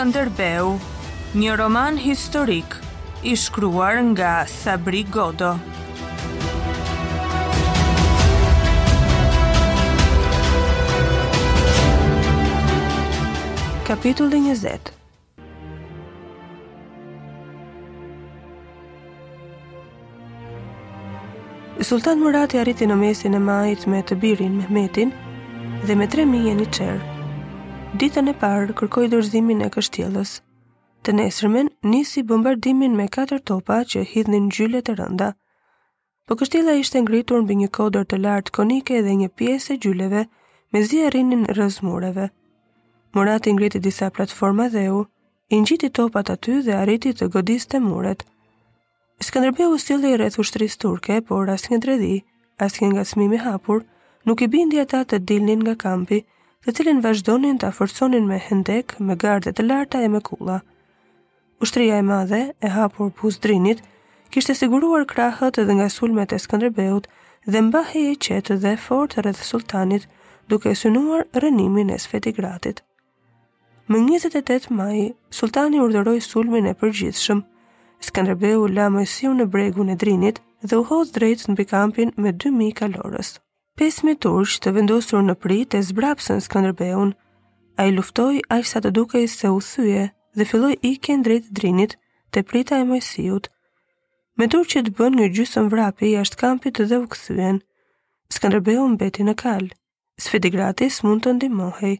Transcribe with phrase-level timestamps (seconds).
[0.00, 0.78] Shkënderbeu,
[1.36, 2.72] një roman historik
[3.28, 5.50] i shkruar nga Sabri Godo.
[13.84, 14.88] Kapitulli 20
[21.90, 25.12] Sultan Murati arriti në mesin e majit me të birin Mehmetin
[25.84, 27.09] dhe me tre mije një qërë
[27.98, 30.32] ditën e parë kërkoj dorëzimin e kështjellës.
[31.06, 35.30] Të nesërmen nisi bombardimin me katër topa që hidhnin gjyllet e rënda.
[36.28, 40.22] Po kështjella ishte ngritur mbi një kodër të lartë konike dhe një pjesë e gjyleve
[40.72, 42.28] me zi rrinin rrëz mureve.
[43.18, 45.02] Murat i ngriti disa platforma dhe u,
[45.50, 48.22] i ngjiti topat aty dhe arriti të godiste muret.
[49.26, 52.16] Skënderbeu sjellë i rreth ushtrisë turke, por asnjë dredhi,
[52.68, 53.82] asnjë ngacmim i hapur,
[54.26, 56.22] nuk i bindi ata të dilnin nga kampi,
[56.68, 60.56] dhe cilin vazhdonin të aforsonin me hendek, me gardet e larta e me kula.
[61.66, 63.80] Ushtria e madhe, e hapur pus drinit,
[64.34, 67.08] kishte siguruar krahët edhe nga sulmet e Skënderbeut
[67.52, 70.04] dhe mbahej e qetë dhe fort rreth sultanit,
[70.50, 72.78] duke synuar rënimin e Sfetigratit.
[73.90, 74.98] Më 28 maj,
[75.38, 77.40] sultani urdhëroi sulmin e përgjithshëm.
[78.06, 82.76] Skënderbeu la mësiu në bregun e Drinit dhe u hodh drejt në bikampin me 2000
[82.80, 83.38] kalorës.
[83.78, 87.12] Pesë mijë turq të vendosur në pritë e zbrapsën Skënderbeun,
[87.80, 90.00] ai luftoi aq sa të dukej se u thye
[90.38, 91.94] dhe filloi i kënë drejt drinit
[92.34, 93.48] te prita e mojësijut.
[94.40, 97.60] Me turqit bën një gjysmë vrapi jashtë kampit dhe u kthyen.
[98.36, 99.66] Skënderbeu mbeti në kal.
[100.20, 101.94] Sfidigrati mund të ndimohej.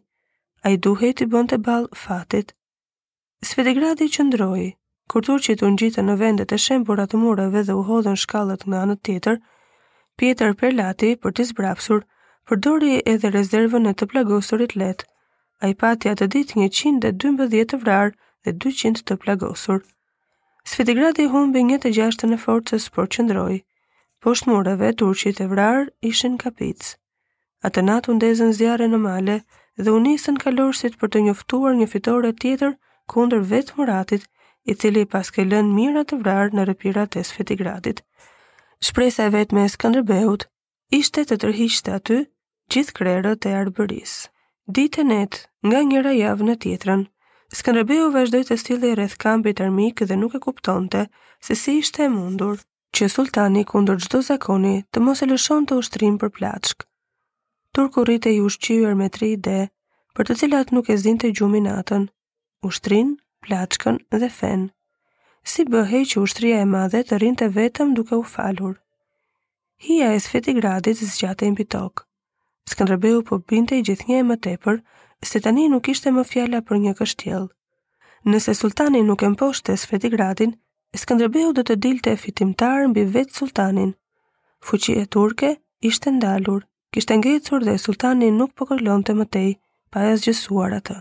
[0.67, 2.53] A i duhej të bën të balë fatit.
[3.49, 4.71] Sfidigrati që ndrojë,
[5.09, 8.77] kur tur që të në vendet e shembur atë mureve dhe u hodhen shkallet në
[8.87, 9.43] anët tjetër, të
[10.20, 12.03] Pieter Perlati për të zbrapsur,
[12.50, 15.04] përdori edhe rezervën e të plagosurit let.
[15.64, 18.12] A i pati atë dit 112 të vrarë
[18.44, 19.78] dhe 200 të plagosur.
[20.72, 23.56] Svetigradi humbi një të gjashtë në forcës për qëndroj.
[24.26, 26.84] Poshtë mureve, turqit e vrarë ishin kapic.
[27.69, 29.38] Atë natë undezën zjarë në male
[29.81, 32.76] dhe unisën kalorësit për të njoftuar një fitore tjetër
[33.16, 34.28] kundër vetë muratit
[34.69, 38.04] i cili pas lënë mirat të vrarë në rëpirat e Sfetigradit
[38.83, 40.47] shpresa e vetme e Skënderbeut
[40.99, 42.19] ishte të tërhiqte aty
[42.73, 44.15] gjithë krerët e arbëris.
[45.01, 45.33] e net,
[45.69, 47.03] nga njëra javë në tjetrën,
[47.59, 51.03] Skënderbeu vazhdoi të stilli rreth kampit armik dhe nuk e kuptonte
[51.47, 52.57] se si ishte e mundur
[52.97, 56.79] që sultani kundër çdo zakoni të mos e lëshon të ushtrim për plaçk.
[57.75, 59.61] Turku e i ushqyer me tre ide,
[60.17, 62.05] për të cilat nuk e zinte gjumin natën:
[62.69, 63.09] ushtrin,
[63.47, 64.62] plaçkën dhe fen
[65.49, 68.75] si bëhej që ushtria e madhe të rinte vetëm duke u falur.
[69.81, 72.05] Hia e sfeti gradit zgjate i mbitok.
[72.71, 74.83] Skëndrëbeu po binte i gjithnje e më tepër,
[75.25, 77.47] se tani nuk ishte më fjalla për një kështjel.
[78.29, 80.53] Nëse sultani nuk e mposhte sfeti gradin,
[80.97, 83.95] Skëndrëbeu dhe të dilte fitimtar mbi vetë sultanin.
[84.67, 85.56] Fuqi e turke
[85.91, 89.50] ishte ndalur, kishte ngecur dhe sultani nuk pokërlon të mëtej,
[89.95, 90.99] pa e zgjësuar atë.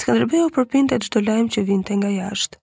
[0.00, 2.56] Skëndrëbeu përpinte gjdo lajmë që vinte nga jashtë.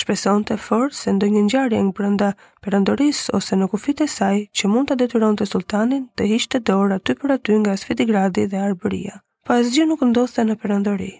[0.00, 2.28] Shpeson të fort se ndonjë njarë në brënda
[2.66, 6.96] përëndoris ose në kufit e saj që mund të detyron të sultanin të të dorë
[6.96, 9.18] aty për aty nga sfitigradi dhe arbëria.
[9.20, 9.20] Pa
[9.52, 11.10] po asgjë nuk ndoste në përëndori.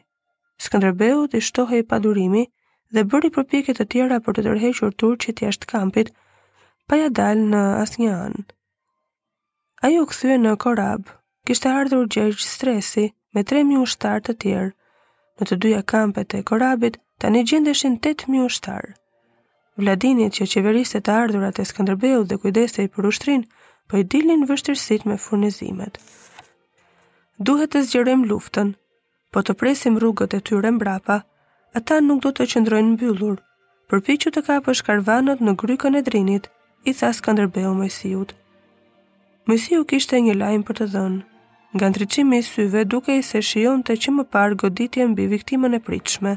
[0.67, 2.47] Skanderbeu të ishtohe i padurimi
[2.95, 6.09] dhe bëri përpjeket të tjera për të tërhequr turqit jashtë kampit,
[6.89, 8.45] pa ja dal në asnjë anë.
[9.85, 11.11] Ai u kthye në Korab,
[11.49, 14.73] kishte ardhur gjergj stresi me 3000 ushtar të tjerë.
[15.41, 18.95] Në të dyja kampet e Korabit tani gjendeshin 8.000 ushtarë.
[19.83, 23.45] Vladinit që qeveriste të ardhurat e Skanderbeu dhe kujdeste i për ushtrin,
[23.87, 25.99] për po i dilin vështirësit me furnizimet.
[27.47, 28.73] Duhet të zgjerim luftën,
[29.33, 31.21] po të presim rrugët e tyre mbrapa,
[31.79, 33.39] ata nuk do të qëndrojnë mbyllur,
[33.91, 36.51] përpi që të kapësh shkarvanët në grykën e drinit,
[36.89, 38.35] i tha Skanderbeu mojësijut.
[39.47, 41.23] Mojësiju kishte një lajmë për të dhënë,
[41.77, 45.79] nga ndryqimi i syve duke i se shion të që më parë goditje mbi viktimën
[45.79, 46.37] e pritshme,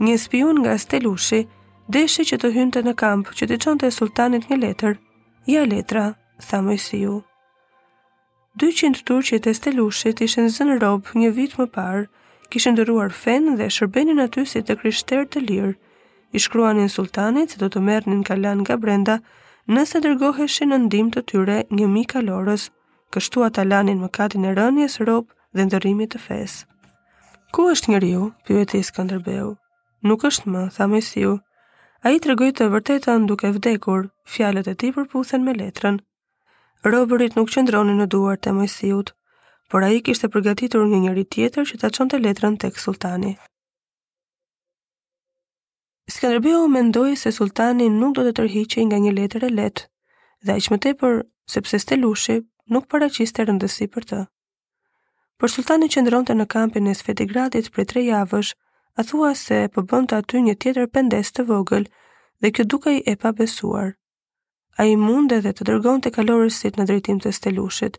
[0.00, 1.44] një spion nga Stelushi,
[1.86, 4.96] deshi që të hynte në kamp që të qonte sultanit një letër,
[5.46, 7.20] ja letra, tha mojësiu.
[8.58, 12.06] 200 turqit e Stelushit ishen zënë robë një vit më parë,
[12.50, 15.72] kishen ndëruar fenë dhe shërbenin aty si të kryshter të lirë,
[16.34, 19.20] i shkruanin sultanit se do të mernin kalan nga brenda
[19.70, 22.68] nëse dërgoheshin në ndim të tyre një mi kalorës,
[23.14, 26.66] kështu ata lanin më katin e rënjes robë dhe ndërimit të fesë.
[27.54, 29.54] Ku është njëriu, pyëti Skanderbeu,
[30.04, 31.34] nuk është më, tha Mesiu.
[32.04, 35.96] A i të regoj të vërtetën duke vdekur, fjalet e ti përputhen me letrën.
[36.84, 39.14] Robërit nuk qëndroni në duar të Mesiut,
[39.72, 43.32] por a i kishtë përgatitur një njëri tjetër që ta qënë të letrën tek sultani.
[46.14, 49.86] Skanderbeu mendoi se sultani nuk do të tërhiqe nga një letër e let,
[50.44, 51.22] dhe a i më tepër,
[51.54, 52.36] sepse stelushi
[52.72, 54.20] nuk paraqiste rëndësi për të.
[55.40, 58.52] Por sultani qëndronte në kampin e Sfetigradit për 3 javësh,
[58.94, 61.86] a thua se po të aty një tjetër pendes të vogël
[62.42, 63.94] dhe kjo duke i e pa besuar.
[64.78, 67.98] A i mund edhe të dërgon të kalorësit në drejtim të stelushit.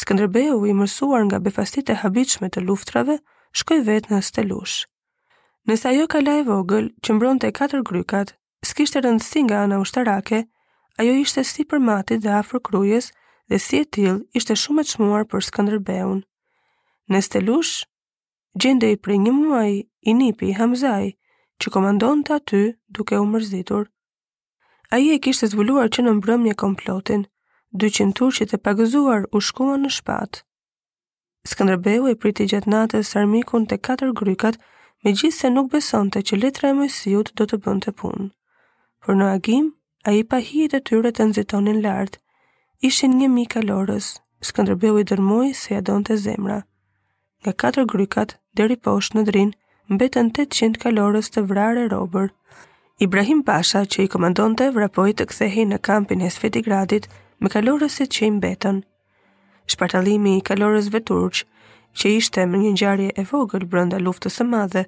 [0.00, 3.18] Skëndërbeu i mërsuar nga befastit e habichme të luftrave,
[3.56, 4.84] shkoj vetë në stelush.
[5.68, 8.34] Nësa jo kala e vogël, që mbron të e katër grykat,
[8.68, 10.42] s'kishtë rëndësi nga ana ushtarake,
[11.00, 13.10] ajo ishte si për matit dhe afrë krujes
[13.48, 16.20] dhe si e til ishte shumë e qmuar për skëndërbeun.
[17.12, 17.74] Në stelush,
[18.54, 19.72] gjende i prej një muaj
[20.08, 21.10] i nipi Hamzaj,
[21.62, 23.86] që komandon të aty duke u mërzitur.
[24.94, 27.24] Aje i e kishtë zvulluar që në mbrëm një komplotin,
[27.82, 30.44] 200 turqit e pagëzuar u shkuan në shpat.
[31.50, 34.58] Skandrëbehu e priti gjatë natës e sarmikun të katër grykat,
[35.04, 38.30] me gjithë se nuk besonte që letra e mësijut do të bënd të pun.
[39.02, 39.72] Por në agim,
[40.06, 42.20] a i pahijit e tyre të nëzitonin lartë,
[42.88, 44.14] ishin një mi lorës,
[44.46, 46.62] skandrëbehu i dërmoj se ja donë të zemra
[47.44, 49.50] nga katër grykat deri poshtë në drin
[49.94, 52.30] mbetën 800 kalorës të vrarë robër.
[53.04, 57.08] Ibrahim Pasha, që i komandonte, vrapoi të kthehi në kampin e Svetigradit
[57.42, 58.78] me kalorësit që i mbetën.
[59.72, 61.42] Shpartallimi i kalorësve turq,
[61.98, 64.84] që ishte me një ngjarje e vogël brenda luftës së madhe,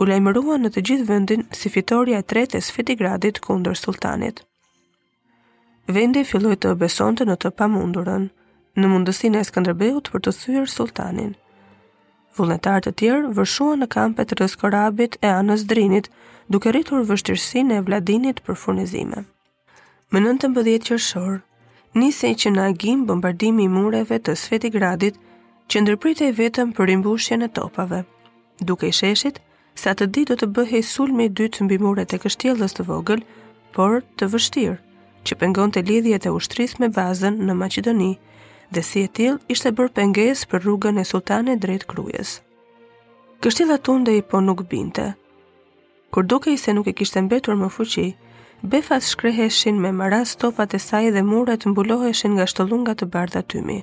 [0.00, 4.42] u lajmërua në të gjithë vendin si fitoria e tretë e Svetigradit kundër sultanit.
[5.94, 8.26] Vendi filloi të besonte në të pamundurën,
[8.80, 11.34] në mundësinë e Skënderbeut për të thyer sultanin.
[12.36, 16.06] Vullnetar të tjerë vërshua në kampet të rrës korabit e anës drinit,
[16.48, 19.24] duke rritur vështirësinë e vladinit për furnizime.
[20.12, 21.40] Më 19 qershor,
[21.98, 25.18] nisi që në agim bombardimi i mureve të Sveti Gradit,
[25.70, 28.04] që ndërprite i vetëm për rimbushjen e topave.
[28.70, 29.38] Duke i sheshit,
[29.80, 33.22] sa të di do të bëhe i sulmi dytë të mbimure të kështjellës të vogël,
[33.74, 34.76] por të vështirë,
[35.26, 38.14] që pengon të lidhjet e ushtris me bazën në Macedoninë,
[38.70, 42.36] dhe si e til ishte bërë penges për rrugën e sultane drejt krujes.
[43.42, 45.14] Kështila tunde i po nuk binte.
[46.12, 48.14] Kur duke i se nuk e kishte mbetur më fuqi,
[48.62, 53.80] befas shkreheshin me maras topat e saj dhe muret mbuloheshin nga shtolunga të bardha tymi.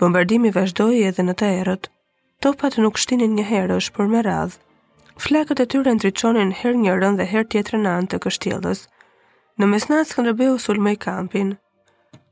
[0.00, 1.88] Bombardimi vazhdoi edhe në të erët.
[2.44, 4.60] Topat nuk shtinin një herësh, por me radhë.
[5.24, 8.84] Flakët e tyre ndriçonin herë një rën dhe herë tjetër në anë të kështjellës.
[9.58, 11.52] Në mesnatë Skënderbeu sulmoi kampin,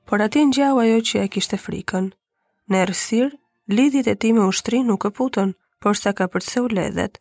[0.09, 2.09] por ati në gjau ajo që e kishte frikën.
[2.73, 3.29] Në ersir,
[3.71, 5.53] lidhjet e ti me ushtri nuk e putën,
[5.83, 7.19] por sa ka përse u ledhet.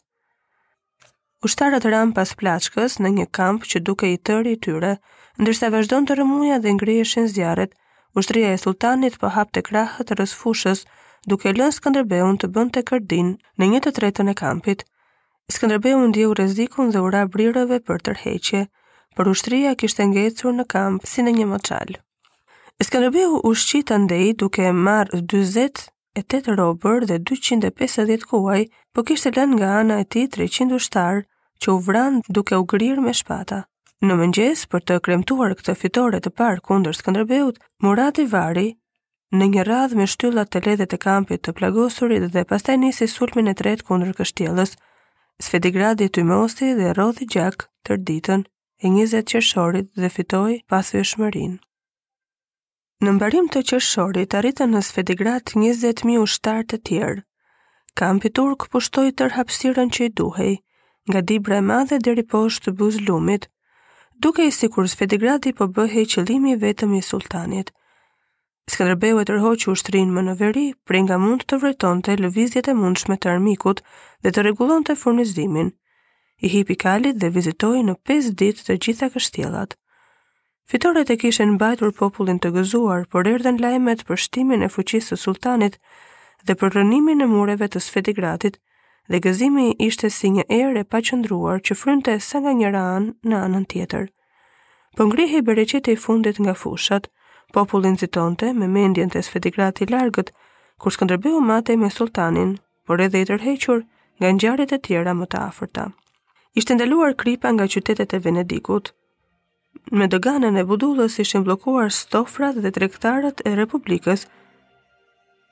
[1.46, 4.96] Ushtarët ram pas plaçkës në një kamp që duke i tëri i tyre,
[5.42, 7.74] ndërsa vazhdon të rëmuja dhe ngrieshin zjarët,
[8.20, 10.84] ushtria e sultanit po hap të krahët të rësfushës,
[11.32, 13.32] duke lënë Skënderbeun të bënd të kërdin
[13.62, 14.86] në një të tretën e kampit.
[15.56, 18.64] Skënderbeu ndje u rezikun dhe ura brirëve për tërheqje,
[19.18, 22.02] për ushtria kishtë ngecur në kamp si në një moçalë.
[22.86, 28.64] Skanderbeu u shqit të ndej duke marë 28 robër dhe 250 kuaj,
[28.96, 31.20] po kishtë lën nga ana e ti 300 ushtar
[31.62, 33.60] që u vran duke u grirë me shpata.
[34.08, 38.68] Në mëngjes, për të kremtuar këtë fitore të parë kundër Skanderbeut, Murat i Vari,
[39.38, 43.54] në një radhë me shtyllat të ledhe të kampit të plagosurit dhe pastaj nisi sulmin
[43.54, 44.74] e tret kundër kështjeles,
[45.50, 51.62] Svetigradi të mosi dhe rodhi gjak tërditën e 20 qërshorit dhe fitoj pasve e shmërinë.
[53.02, 57.22] Në mbarim të qërshorit arritën në Svedigrat 20.000 ushtarë të tjerë.
[58.02, 60.52] Kampi Turk pushtoj tër hapsiren që i duhej,
[61.10, 63.48] nga dibra e madhe deri poshtë të buz lumit,
[64.26, 67.74] duke i kur Svedigrati po bëhej qëlimi vetëm i sultanit.
[68.70, 72.70] Skanderbeu e tërho që ushtrin më në veri, pre nga mund të vreton të lëvizjet
[72.70, 73.82] e mundshme të armikut
[74.22, 75.74] dhe të regulon të furnizimin.
[76.38, 79.81] I hipi kalit dhe vizitoj në 5 ditë të gjitha kështjelat.
[80.66, 85.18] Fitoret e kishen mbajtur popullin të gëzuar, por erdhen lajmet për shtimin e fuqisë së
[85.22, 85.78] sultanit
[86.50, 88.60] dhe për rënimin e mureve të svetigratit,
[89.12, 93.40] dhe gëzimi ishte si një erë e paqëndruar që frynte sa nga njëra anë në
[93.46, 94.06] anën tjetër.
[94.96, 97.10] Po ngrihi bereqeti i fundit nga fushat,
[97.58, 100.30] populli nxitonte me mendjen të svetigrati i largët,
[100.82, 102.54] kur Skënderbeu mate me sultanin,
[102.88, 103.84] por edhe i tërhequr
[104.22, 105.86] nga ngjarjet e tjera më të afërta.
[106.62, 108.94] Ishte ndaluar kripa nga qytetet e Venedikut,
[109.90, 114.28] me doganën e budullës ishin bllokuar stofrat dhe tregtarët e Republikës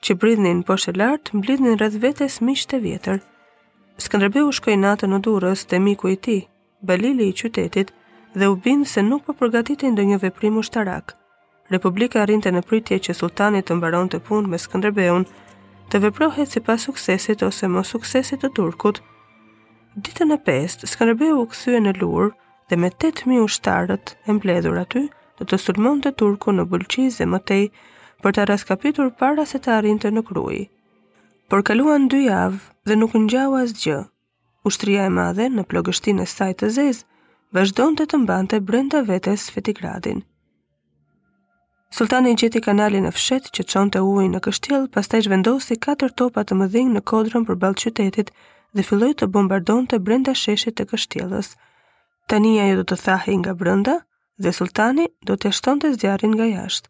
[0.06, 3.18] që pritnin poshtë lart mblidhnin rreth vetes miq të vjetër.
[4.00, 6.42] Skënderbeu shkoi natën në Durrës te miku i tij,
[6.82, 7.90] Balili i qytetit,
[8.38, 11.12] dhe u bindë se nuk po përgatitej ndonjë veprim ushtarak.
[11.70, 15.26] Republika arrinte në pritje që sultani të mbaronte punë me Skënderbeun
[15.90, 19.02] të veprohet si pas suksesit ose mos suksesit të turkut.
[20.06, 22.30] Ditën e pestë, Skanderbeu u këthyë në lurë,
[22.70, 25.00] dhe me 8000 ushtarët e mbledhur aty,
[25.38, 27.64] do të sulmonte Turku në Bulqiz dhe mëtej
[28.24, 30.62] për ta raskapitur para se të arrinte në Krujë.
[31.50, 33.98] Por kaluan 2 javë dhe nuk ngjau asgjë.
[34.70, 37.04] Ushtria e madhe në plogështin e saj të zezë
[37.58, 40.20] vazhdojnë të të mbante brenda vetes Svetigradin.
[41.96, 45.24] Sultani gjeti kanalin e fshet që të qonë të ujë në kështjel, pas të i
[45.26, 48.30] shvendosi 4 topat të mëdhing në kodrën për balë qytetit
[48.78, 51.50] dhe filloj të bombardon të brenda sheshit të kështjelës,
[52.30, 53.94] Tani ajo do të thahej nga brenda
[54.44, 56.88] dhe sultani do të shtonte zjarrin nga jashtë.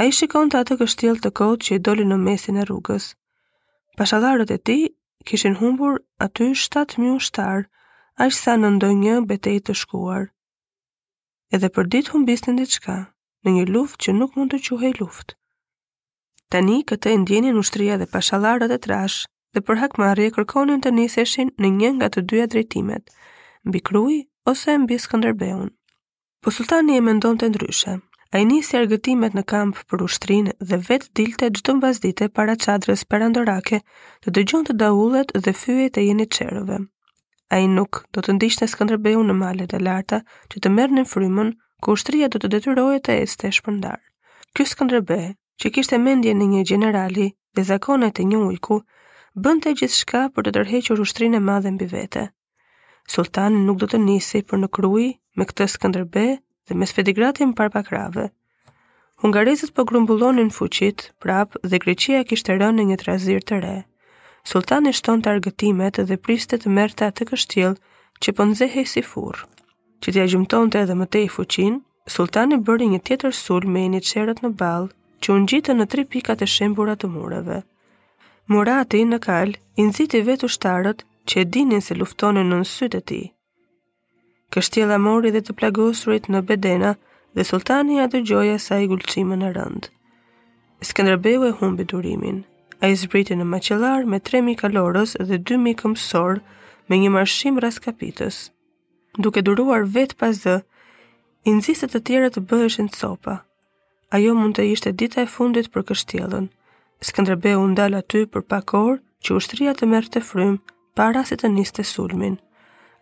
[0.00, 3.10] A i shikon të atë kështjell të kot që i doli në mesin e rrugës.
[4.00, 4.76] Pashadarët e ti
[5.28, 7.66] kishin humbur aty 7.000 shtarë,
[8.22, 10.24] a i sa në ndoj një betej të shkuar.
[11.56, 12.96] Edhe për dit humbis në shka,
[13.44, 15.36] në një luft që nuk mund të quhej luft.
[16.54, 19.18] Tani këtë e ndjenin ushtria dhe pashadarët e trash,
[19.52, 23.04] dhe për hakmarje kërkonin të niseshin në një nga të dyja drejtimet,
[23.64, 24.14] mbi kruj
[24.46, 25.70] ose mbi Skënderbeun.
[26.42, 27.98] Po sultani e mendon të ndryshe.
[28.32, 33.02] A i njësi argëtimet në kamp për ushtrinë dhe vetë dilte gjithë në para qadrës
[33.04, 33.80] për andorake
[34.22, 36.78] të dëgjon të daullet dhe fyjet e jeni qerove.
[37.50, 40.96] A i nuk do të ndishtë në Skënderbeun në malet e larta që të mërë
[41.00, 41.52] në frymën
[41.82, 43.98] ku ushtria do të detyrohej të este shpëndar.
[44.54, 45.20] Ky Skënderbe,
[45.60, 48.80] që kishte mendje në një generali dhe zakonet e një ujku,
[49.34, 52.30] bënte gjithçka për të tërhequr ushtrinë e madhe mbi vete
[53.10, 55.06] sultani nuk do të nisi për në kruj
[55.38, 58.28] me këtë skëndërbe dhe me sfedigratin par pakrave.
[59.22, 63.72] Hungarizët po grumbullonin fuqit, prap dhe Greqia kishtë rënë në një trazir të re.
[64.50, 67.74] Sultani shton të argëtimet dhe priste të merte atë kështjel
[68.22, 68.42] që po
[68.94, 69.36] si fur.
[70.00, 71.74] Që t'ja gjumton të edhe mëtej fuqin,
[72.14, 74.84] sultani bëri një tjetër sul me një qerët në bal,
[75.20, 77.58] që unë gjitë në tri pikat e shembura të mureve.
[78.52, 79.50] Murati në kal,
[79.82, 80.98] inziti vetë ushtarët
[81.30, 83.20] që e dinin se luftonin në nësyt e ti.
[84.50, 86.92] Kështjela mori dhe të plagosurit në bedena
[87.38, 89.86] dhe sultani atë gjoja sa i gulqimën e rënd.
[90.88, 92.40] Skanderbeu e humbi durimin.
[92.82, 96.40] A i zbriti në maqelar me 3.000 kalorës dhe 2.000 këmsor
[96.90, 98.38] me një marshim raskapitës.
[99.20, 100.56] Duke duruar vetë pas i
[101.52, 103.34] inzistet të tjera të bëheshin të sopa.
[104.16, 106.46] Ajo mund të ishte dita e fundit për kështjelën.
[107.10, 108.94] Skanderbeu ndal aty për pakor
[109.24, 110.60] që ushtria të merte frymë
[110.94, 112.38] para se të niste sulmin.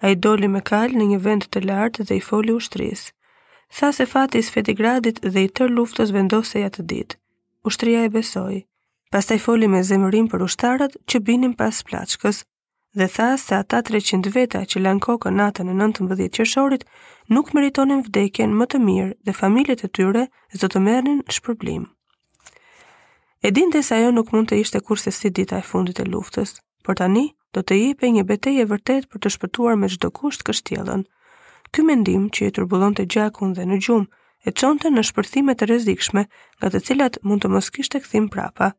[0.01, 3.09] A i doli me kalë në një vend të lartë dhe i foli ushtris.
[3.79, 7.19] Tha se fati i Svetigradit dhe i tër luftës vendoseja të ditë.
[7.67, 8.63] Ushtria e besoi.
[9.13, 12.43] Pastaj foli me zemërim për ushtarët që binin pas plaçkës
[12.99, 16.85] dhe tha se ata 300 veta që lan kokën natën e 19 qershorit
[17.29, 20.25] nuk meritonin vdekjen më të mirë dhe familjet e tyre
[20.61, 21.87] do të merrnin shpërblim.
[23.45, 26.97] E dinte ajo nuk mund të ishte kurse si dita e fundit e luftës, por
[26.97, 31.05] tani do të jepe një beteje vërtet për të shpëtuar me çdo kusht kështjellën.
[31.73, 34.09] Ky mendim që e turbullonte gjakun dhe në gjumë,
[34.47, 38.73] e çonte në shpërthime të rrezikshme, nga të cilat mund të mos kishte kthim prapa.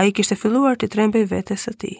[0.00, 1.96] Ai kishte filluar të trembej vetes së tij.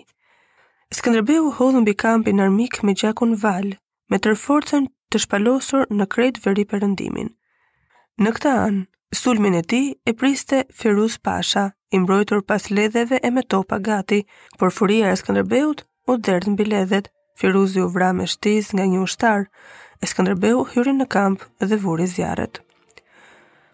[0.93, 3.69] Skënderbeu hodhën mbi kampin armik me gjakun Val,
[4.13, 7.33] me tërforcen të shpalosur në krejt veri përëndimin.
[8.21, 8.85] Në këta anë,
[9.17, 11.67] sulmin e ti e priste Firuz Pasha,
[11.97, 14.25] imbrojtur pas ledheve e me topa gati,
[14.61, 16.65] por furia e Skanderbeut u derdh mbi
[17.41, 19.45] Firuzi u vra me shtiz nga një ushtar,
[20.03, 22.61] e Skënderbeu hyri në kamp dhe vuri zjarret.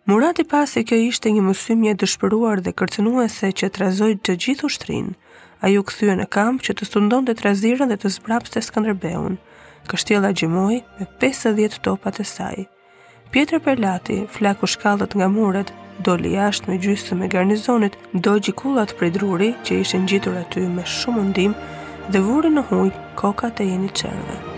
[0.06, 5.04] Murati i se kjo ishte një mësimje dëshpëruar dhe kërcënuese që trazoj të gjithë ushtrin,
[5.04, 5.16] shtrin,
[5.61, 9.38] a ju këthyë në kamp që të stundon të trazirën dhe të zbraps të skanderbeun,
[9.88, 12.64] kështjela gjimoj me 50 topat e saj.
[13.32, 15.73] Pjetër Perlati, flaku shkallët nga muret,
[16.04, 20.38] do li ashtë me gjysë me garnizonit, do gjikullat për i druri që ishen gjithur
[20.44, 21.56] aty me shumë ndim,
[22.08, 24.57] dhe vurin në huj kokat e jeni qerve.